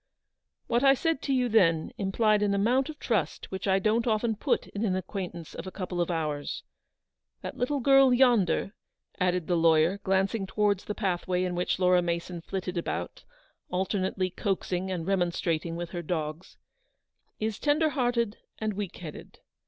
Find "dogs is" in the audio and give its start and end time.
16.01-17.59